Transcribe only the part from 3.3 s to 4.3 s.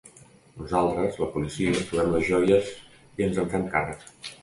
ens en fem càrrec.